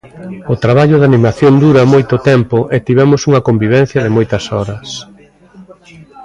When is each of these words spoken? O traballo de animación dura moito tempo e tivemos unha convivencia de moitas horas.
O 0.53 0.55
traballo 0.63 0.99
de 0.99 1.07
animación 1.11 1.53
dura 1.63 1.89
moito 1.93 2.15
tempo 2.29 2.57
e 2.75 2.77
tivemos 2.87 3.21
unha 3.29 3.45
convivencia 3.47 4.03
de 4.05 4.13
moitas 4.17 4.43
horas. 4.53 4.87